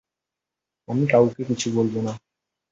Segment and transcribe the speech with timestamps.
[0.87, 2.13] আমি কাউকে কিছু বলব না।